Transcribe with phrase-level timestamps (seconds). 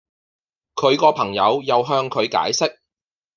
[0.73, 2.75] 佢個朋友又向佢解釋